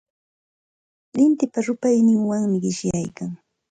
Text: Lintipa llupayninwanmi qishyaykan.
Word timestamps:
Lintipa 1.15 1.59
llupayninwanmi 1.65 2.57
qishyaykan. 2.63 3.31